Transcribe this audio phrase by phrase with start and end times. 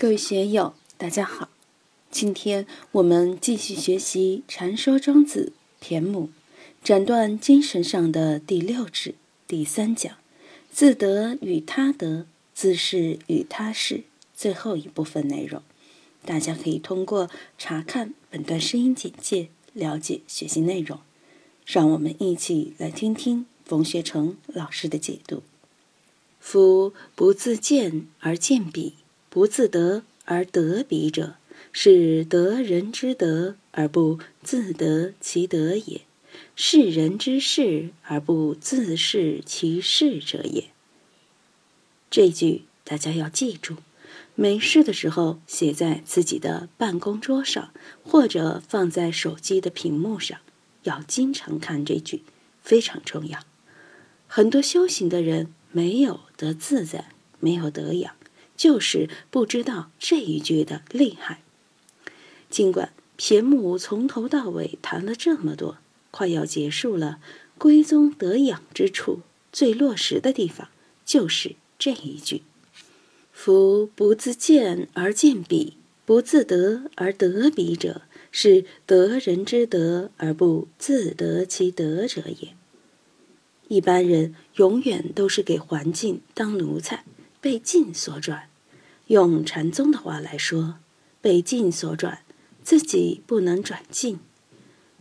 [0.00, 1.50] 各位学友，大家好！
[2.10, 6.30] 今天我们继续学习《禅说庄子》田母，
[6.82, 9.14] 斩断精神上的第六指
[9.46, 10.16] 第三讲，
[10.72, 15.62] 自得与他得，自是与他是最后一部分内容。
[16.24, 17.28] 大家可以通过
[17.58, 20.98] 查看本段声音简介了解学习内容。
[21.66, 25.42] 让我们一起来听听冯学成老师的解读：
[26.38, 28.94] 夫不自见而见彼。
[29.30, 31.36] 不自得而得彼者，
[31.72, 36.00] 是得人之德而不自得其德也；
[36.56, 40.64] 是人之事而不自是其事者也。
[42.10, 43.76] 这句大家要记住，
[44.34, 47.72] 没事的时候写在自己的办公桌上，
[48.02, 50.40] 或者放在手机的屏幕上，
[50.82, 52.24] 要经常看这句，
[52.60, 53.38] 非常重要。
[54.26, 58.16] 很多修行的人没有得自在，没有得养。
[58.60, 61.40] 就是不知道这一句的厉害。
[62.50, 65.78] 尽管骈母从头到尾谈了这么多，
[66.10, 67.20] 快要结束了，
[67.56, 70.68] 归宗得养之处，最落实的地方
[71.06, 72.42] 就是这一句
[73.32, 82.54] ：“夫不自见而见彼，不自得而得彼者，是得人之德而不自得其德者也。”
[83.68, 87.06] 一般人永远都是给环境当奴才，
[87.40, 88.49] 被境所转。
[89.10, 90.76] 用禅宗的话来说，
[91.20, 92.20] 被境所转，
[92.62, 94.20] 自己不能转境。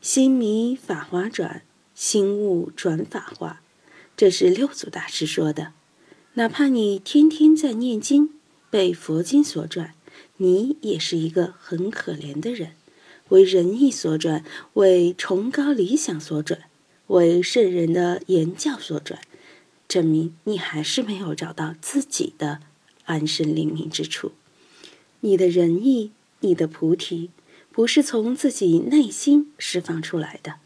[0.00, 1.62] 心迷法华转，
[1.92, 3.60] 心悟转法华，
[4.16, 5.72] 这是六祖大师说的。
[6.34, 8.30] 哪怕你天天在念经，
[8.70, 9.94] 被佛经所转，
[10.36, 12.74] 你也是一个很可怜的人，
[13.30, 16.60] 为仁义所转，为崇高理想所转，
[17.08, 19.20] 为圣人的言教所转，
[19.88, 22.60] 证明你还是没有找到自己的。
[23.06, 24.32] 安身立命之处，
[25.20, 27.30] 你的仁义，你的菩提，
[27.72, 30.56] 不是从自己内心释放出来的。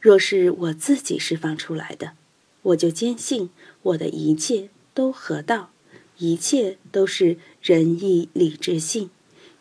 [0.00, 2.12] 若是我自己释放出来的，
[2.62, 3.50] 我就坚信
[3.82, 5.70] 我的一切都合道，
[6.18, 9.10] 一切都是仁义礼智信，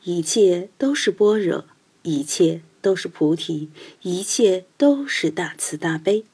[0.04, 1.66] 一切都是般若，
[2.04, 3.70] 一切都是菩提，
[4.04, 6.26] 一切都是大慈大悲。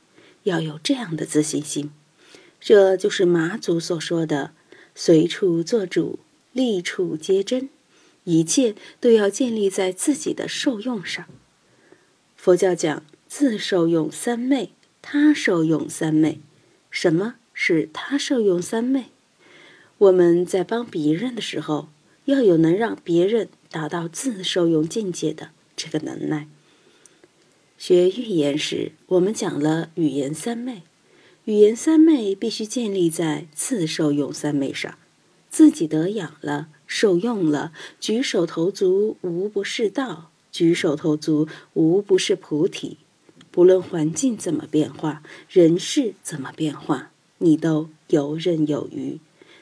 [0.44, 1.92] 要有这样的自信心，
[2.60, 4.52] 这就是马祖所说的。
[5.04, 6.20] 随处做主，
[6.52, 7.70] 立处皆真，
[8.24, 11.26] 一切都要建立在自己的受用上。
[12.36, 14.70] 佛教讲自受用三昧，
[15.02, 16.38] 他受用三昧。
[16.92, 19.06] 什么是他受用三昧？
[19.98, 21.88] 我们在帮别人的时候，
[22.26, 26.48] 要有能让别人达到自受用境界的这个能耐。
[27.80, 30.84] 学语言时，我们讲了语言三昧。
[31.52, 34.98] 语言三昧必须建立在自受用三昧上，
[35.50, 43.00] 自己得养了，受用了，举手投足无不是道，举手投足无不是菩提。
[43.52, 49.20] 不论环境怎么变化，人事怎么变化，你都游刃有余。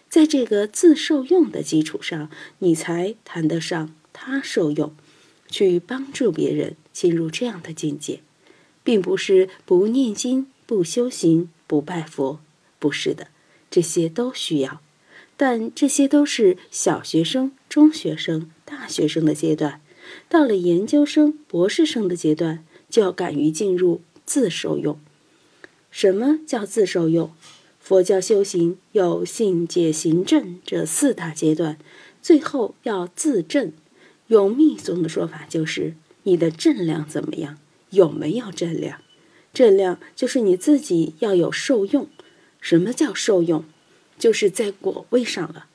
[0.08, 2.30] 在这个自受用的基础上，
[2.60, 4.94] 你才谈得上他受用，
[5.48, 8.20] 去帮助别人进入这样的境界，
[8.84, 11.50] 并不是不念经、不修行。
[11.70, 12.40] 不拜佛，
[12.80, 13.28] 不是的，
[13.70, 14.82] 这些都需要，
[15.38, 19.80] 但这些都是小学生、中学生、大学生的阶段。
[20.28, 25.00] 到了研究生、博士生的阶段，就要敢于进入自受用。
[25.92, 27.32] 什么叫自受用？
[27.80, 31.78] 佛教修行有信、解、行、证这四大阶段，
[32.20, 33.72] 最后要自证。
[34.26, 35.94] 用密宗的说法，就是
[36.24, 37.60] 你的正量怎么样？
[37.92, 39.00] 有没有正量？
[39.54, 42.08] 正量就是你自己要有受用。
[42.62, 43.64] 什么叫受用？
[44.18, 45.68] 就是在果位上了。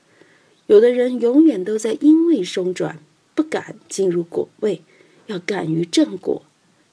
[0.67, 2.99] 有的人永远都在因位中转，
[3.33, 4.81] 不敢进入果位，
[5.27, 6.43] 要敢于正果。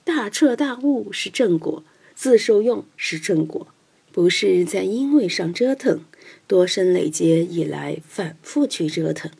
[0.05, 1.85] 大彻大悟是正果，
[2.15, 3.69] 自受用是正果，
[4.11, 6.01] 不是在因位上折腾，
[6.47, 9.31] 多生累劫以来反复去折腾，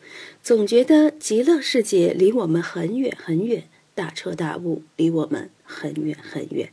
[0.43, 6.71] 总觉得极乐世界离我们很远很远，大彻大悟离我们很远很远。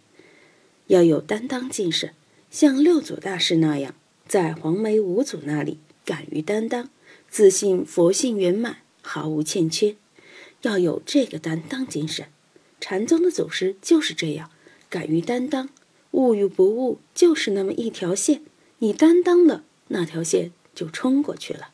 [0.90, 2.14] 要有担当精神，
[2.50, 3.94] 像六祖大师那样，
[4.28, 6.90] 在黄梅五祖那里敢于担当，
[7.30, 9.96] 自信佛性圆满，毫无欠缺。
[10.64, 12.26] 要有这个担当精神，
[12.82, 14.50] 禅宗的祖师就是这样，
[14.90, 15.70] 敢于担当，
[16.12, 18.42] 悟与不悟就是那么一条线，
[18.80, 21.70] 你担当了，那条线就冲过去了。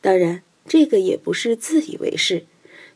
[0.00, 2.46] 当然，这个也不是自以为是，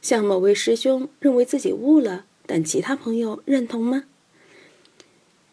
[0.02, 4.05] 像某位师兄认为自己悟了，但其他朋友认同吗？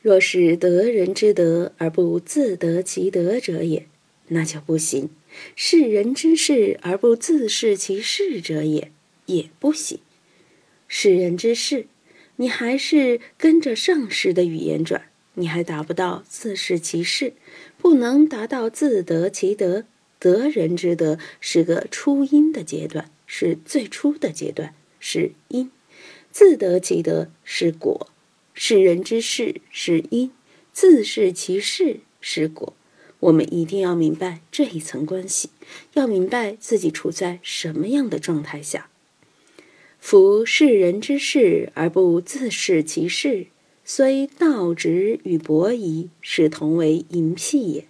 [0.05, 3.87] 若是得人之德而不自得其德者也，
[4.27, 5.09] 那就不行。
[5.55, 8.91] 是人之事而不自是其事者也，
[9.25, 9.97] 也不行。
[10.87, 11.87] 是人之事，
[12.35, 17.33] 你还是跟着上师的语言转，你还达不到自是其事，
[17.79, 19.85] 不能达到自得其德。
[20.19, 25.71] 得人之德是个初因的阶段，是最初的阶段，是因；
[26.29, 28.11] 自得其德是果。
[28.55, 30.31] 是人之事是因，
[30.73, 32.73] 自是其事是果。
[33.19, 35.49] 我们一定要明白这一层关系，
[35.93, 38.89] 要明白自己处在什么样的状态下。
[39.99, 43.47] 夫是人之事而不自是其事，
[43.83, 47.85] 虽道直与博夷，是同为淫辟也。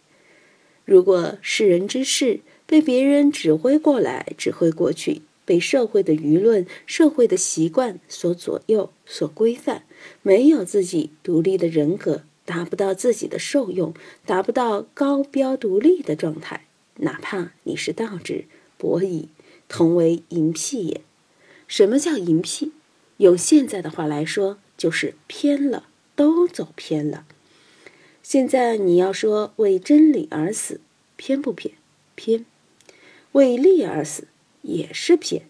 [0.85, 9.83] 如果是人之事被别人指挥过来、指挥过去，被社会的舆论、社会的习惯所左右、所规范，
[10.21, 12.23] 没有自己独立的人格。
[12.43, 18.45] 达不到自己的受用，达不到高标独立的状态，哪怕你是道之
[18.77, 19.29] 博矣，
[19.67, 21.01] 同为淫辟也。
[21.67, 22.71] 什么叫淫辟？
[23.17, 27.25] 用现在的话来说，就是偏了，都走偏了。
[28.21, 30.79] 现在你要说为真理而死，
[31.15, 31.73] 偏不偏？
[32.13, 32.45] 偏。
[33.31, 34.27] 为利而死，
[34.65, 35.43] 也是偏。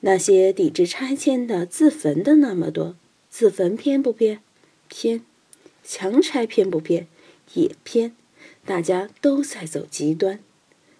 [0.00, 2.96] 那些抵制拆迁的、自焚的那么多，
[3.28, 4.40] 自焚偏不偏？
[4.88, 5.22] 偏。
[5.82, 7.08] 强拆偏不偏，
[7.54, 8.14] 也偏，
[8.64, 10.38] 大家都在走极端。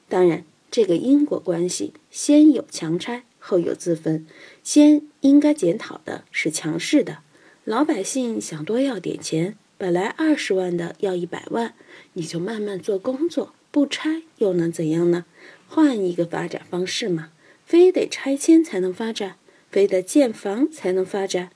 [0.09, 4.27] 当然，这个因果关系，先有强拆，后有自焚。
[4.65, 7.19] 先应该检讨的是强势的
[7.65, 11.75] 老百姓想多要点钱，本来二十万的要一百万，
[12.15, 15.25] 你就慢慢做工作，不拆又能怎样呢？
[15.69, 17.31] 换一个发展方式嘛，
[17.71, 19.37] 非得拆迁才能发展，
[19.71, 21.53] 非得建房才能发展。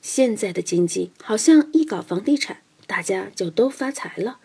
[0.00, 4.38] 现在的经济好像一搞房地产，大家就都发财了。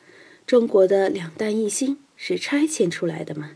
[0.48, 3.52] 中国的两弹一星是拆迁出来的吗？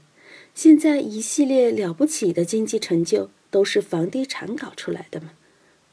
[0.53, 5.31] 现在一系列了不起的经济成就都是房地产搞出来的吗？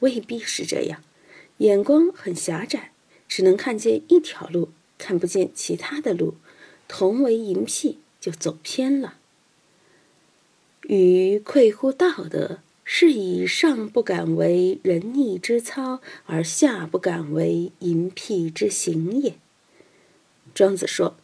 [0.00, 1.02] 未必是这样。
[1.58, 2.92] 眼光很狭窄，
[3.26, 4.68] 只能看见一条路，
[4.98, 6.34] 看不见其他的路。
[6.86, 9.18] 同为银屁，就走偏了。
[10.88, 12.58] 与愧乎道德。
[12.90, 19.35] 是以上不敢为仁义之操，而下不敢为淫僻之行也。
[20.55, 21.14] 庄子说：“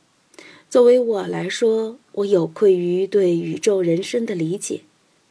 [0.68, 4.82] 作为我来说，我有愧于对宇宙人生的理解，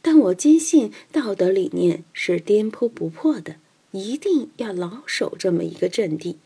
[0.02, 3.54] 但我坚信道德理念是颠扑不破的，
[3.92, 6.38] 一定要牢守这么一个阵地。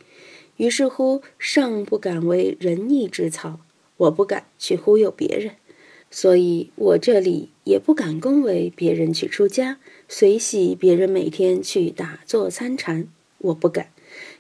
[0.58, 3.60] 于是乎，上不敢为仁义之操，
[3.96, 5.54] 我不敢去忽悠别人。”
[6.10, 9.78] 所以我这里也不敢恭维别人去出家，
[10.08, 13.06] 随喜别人每天去打坐参禅，
[13.36, 13.92] 我不敢，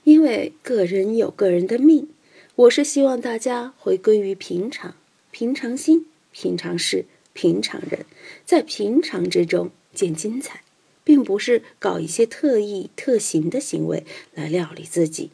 [0.04, 2.08] 因为个人有个人的命。
[2.56, 4.94] 我是希望大家回归于平常，
[5.30, 7.04] 平常心、平常事、
[7.34, 8.06] 平常人，
[8.46, 10.62] 在平常之中见精彩，
[11.04, 15.28] 并不是搞一些特意特行的行为来料理自己。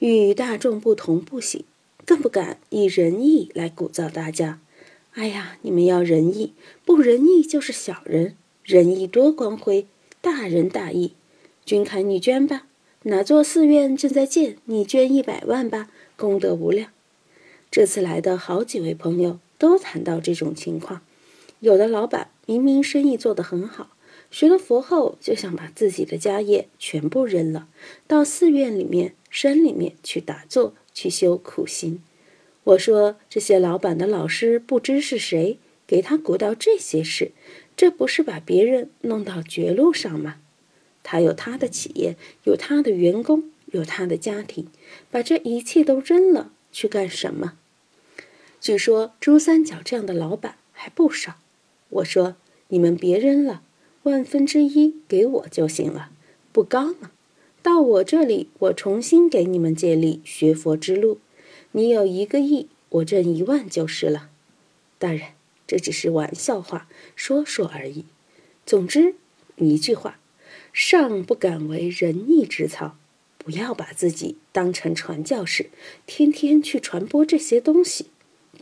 [0.00, 1.64] 与大众不同不行，
[2.04, 4.60] 更不敢以仁义来鼓噪大家。
[5.16, 6.52] 哎呀，你们要仁义，
[6.84, 8.36] 不仁义就是小人。
[8.62, 9.86] 仁义多光辉，
[10.20, 11.12] 大仁大义。
[11.64, 12.66] 君凯，你捐吧，
[13.04, 16.90] 哪座寺院正在建，你捐一百万吧，功德无量。
[17.70, 21.00] 这次来的好几位朋友都谈到这种情况，
[21.60, 23.92] 有的老板明明生意做得很好，
[24.30, 27.68] 学了佛后就想把自己的家业全部扔了，
[28.06, 32.02] 到寺院里面、山里面去打坐，去修苦行。
[32.66, 37.30] 我说这些老板的老师不知是谁给他鼓捣这些事，
[37.76, 40.38] 这不是把别人弄到绝路上吗？
[41.04, 44.66] 他有他的企业，有他的员工，有他的家庭，
[45.12, 47.52] 把这一切都扔了去干什么？
[48.60, 51.36] 据说珠三角这样的老板还不少。
[51.88, 52.34] 我说
[52.68, 53.62] 你们别扔了，
[54.02, 56.10] 万分之一给我就行了，
[56.50, 57.12] 不高吗？
[57.62, 61.18] 到我这里，我重新给你们建立学佛之路。
[61.76, 64.30] 你有一个亿，我挣一万就是了。
[64.98, 65.34] 当然，
[65.66, 68.06] 这只是玩笑话，说说而已。
[68.64, 69.16] 总之，
[69.56, 70.18] 一句话：
[70.72, 72.96] 上不敢为仁义之操，
[73.36, 75.68] 不要把自己当成传教士，
[76.06, 78.06] 天天去传播这些东西。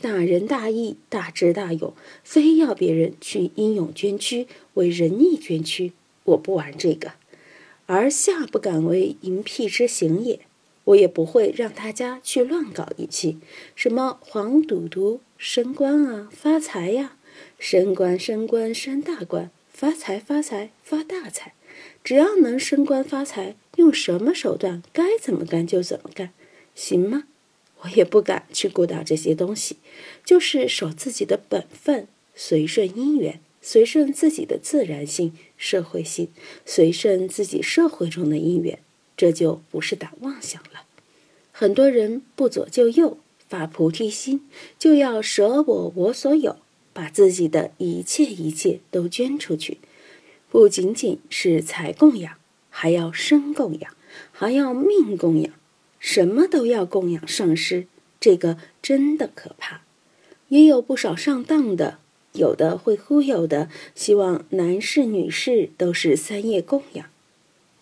[0.01, 1.95] 大仁大义、大智大勇，
[2.25, 5.93] 非要别人去英勇捐躯，为仁义捐躯。
[6.25, 7.13] 我不玩这个。
[7.87, 10.41] 而下不敢为淫辟之行也。
[10.85, 13.39] 我也不会让大家去乱搞一气，
[13.75, 17.17] 什么黄赌毒升官啊、发财呀，
[17.59, 21.55] 升官升官升大官，发财发财发大财，
[22.03, 26.31] 只要能升官发财，用什么手段该怎么干就怎么干，
[26.75, 27.25] 行吗？
[27.83, 29.77] 我也不敢去顾到这些东西，
[30.25, 36.29] 就是守自己的本分，随顺因缘，随顺自己的自然性、社会性，
[36.65, 38.79] 随顺自己社会中的因缘，
[39.17, 40.74] 这就不是打妄想了。
[41.57, 43.17] 很多人不左就右，
[43.49, 44.41] 发菩提心，
[44.77, 46.57] 就要舍我我所有，
[46.93, 49.79] 把自己的一切一切都捐出去，
[50.51, 52.35] 不仅仅是财供养，
[52.71, 53.93] 还要身供养，
[54.33, 55.53] 还要命供养。
[56.01, 57.87] 什么都要供养上师，
[58.19, 59.83] 这个真的可怕。
[60.49, 61.99] 也有不少上当的，
[62.33, 67.07] 有的会忽悠的，希望男士女士都是三业供养。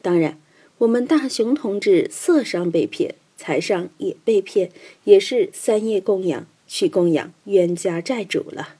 [0.03, 0.39] 当然，
[0.77, 4.71] 我们大雄同志色上被骗，财上也被骗，
[5.03, 8.77] 也是三业供养去供养冤家债主了。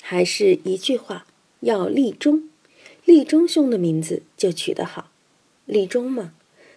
[0.00, 1.26] 还是一句话，
[1.60, 2.48] 要立忠。
[3.04, 5.10] 立忠兄的名字就取得好，
[5.66, 6.32] 立忠嘛。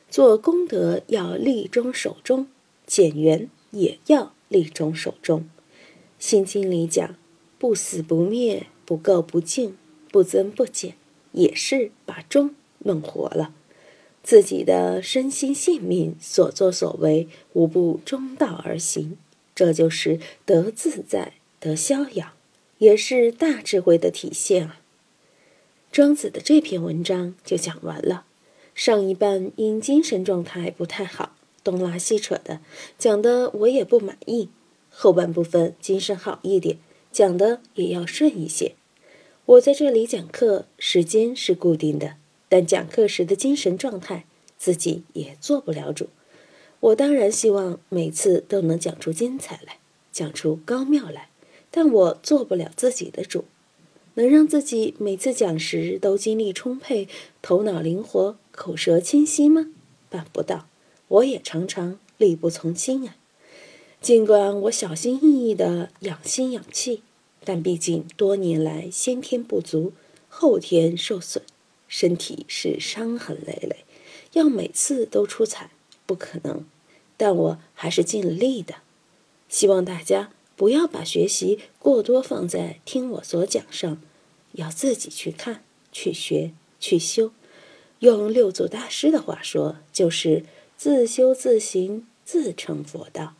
[0.09, 2.49] 做功德要立忠守忠，
[2.85, 5.47] 减缘也要立忠守忠。
[6.19, 7.15] 心经里讲，
[7.57, 9.77] 不死不灭，不垢不净，
[10.11, 10.95] 不增不减，
[11.31, 13.53] 也是把忠弄活了。
[14.23, 19.17] 自己的身心性命所作所为，无不中道而行，
[19.55, 22.33] 这就是得自在、得逍遥，
[22.77, 24.81] 也是大智慧的体现啊。
[25.91, 28.25] 庄子的这篇文章就讲完了。
[28.75, 32.59] 上一半因精神状态不太好，东拉西扯的
[32.97, 34.49] 讲的我也不满意。
[34.89, 36.77] 后半部分精神好一点，
[37.11, 38.75] 讲的也要顺一些。
[39.45, 42.15] 我在这里讲课时间是固定的，
[42.49, 44.25] 但讲课时的精神状态
[44.57, 46.09] 自己也做不了主。
[46.81, 49.77] 我当然希望每次都能讲出精彩来，
[50.11, 51.29] 讲出高妙来，
[51.71, 53.45] 但我做不了自己的主。
[54.15, 57.07] 能让自己每次讲时都精力充沛、
[57.41, 59.71] 头脑灵活、口舌清晰吗？
[60.09, 60.67] 办不到。
[61.07, 63.15] 我也常常力不从心啊。
[64.01, 67.03] 尽管我小心翼翼地养心养气，
[67.43, 69.93] 但毕竟多年来先天不足，
[70.27, 71.43] 后天受损，
[71.89, 73.83] 身体是伤痕累累。
[74.31, 75.71] 要每次都出彩，
[76.05, 76.63] 不可能。
[77.17, 78.75] 但我还是尽力的。
[79.49, 84.01] 希望大家不要把学习过多放在听我所讲上。
[84.53, 87.31] 要自己去看、去学、去修。
[87.99, 90.45] 用六祖大师的话说，就是
[90.77, 93.35] 自修自行，自成佛道。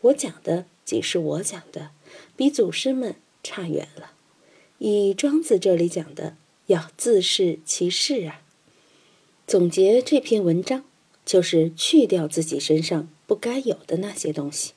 [0.00, 1.90] 我讲的即是我讲的，
[2.36, 4.12] 比祖师们差远了。
[4.78, 8.42] 以庄子这里讲的，要自视其事啊。
[9.46, 10.84] 总结这篇文章，
[11.24, 14.72] 就是去掉自己身上不该有的那些东西。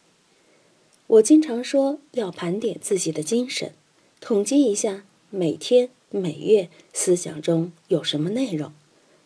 [1.08, 3.74] 我经常说，要盘点自己的精神，
[4.20, 5.06] 统计一下。
[5.32, 8.72] 每天每月思想中有什么内容？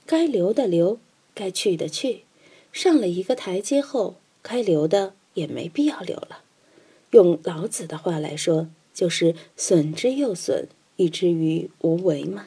[0.08, 0.98] 该留的留，
[1.36, 2.24] 该去的去。
[2.72, 6.42] 上了一个台阶后，该留的也没必要留了。
[7.12, 10.68] 用老子的话来说，就是损之又损，
[11.00, 12.46] 以至于无为嘛。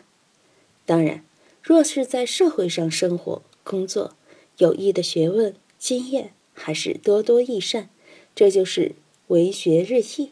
[0.86, 1.24] 当然，
[1.60, 4.14] 若是在社会上生活、工作，
[4.58, 7.88] 有益的学问、经验，还是多多益善。
[8.36, 8.92] 这就是
[9.26, 10.30] 为学日益。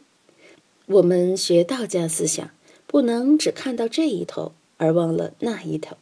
[0.86, 2.50] 我们学道家思想。
[2.86, 5.96] 不能只看到这一头而忘了那一头，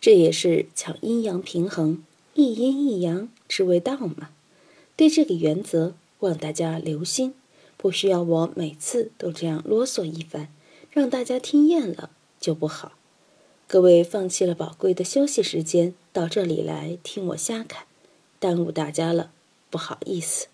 [0.00, 4.30] 这也是讲阴阳平衡，一阴一阳之谓道嘛。
[4.96, 7.34] 对这个原则，望大家留心，
[7.76, 10.48] 不需要我每次都这样啰嗦一番，
[10.90, 12.92] 让大家听厌了就不好。
[13.66, 17.84] 各位放弃了宝贵的休息时间，到这里来听我瞎侃，
[18.38, 19.30] 耽误大家了，
[19.70, 20.48] 不好意思。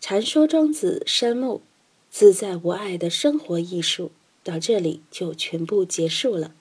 [0.00, 1.60] 禅说庄子山木
[2.10, 4.10] 自在无碍的生活艺术。
[4.42, 6.54] 到这里就全部结束了。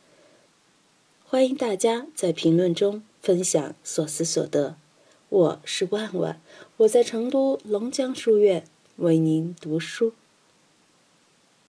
[1.26, 4.76] 欢迎大家在评论中分享所思所得。
[5.30, 6.42] 我是万万，
[6.76, 8.66] 我在成都龙江书院
[8.98, 10.12] 为您读书。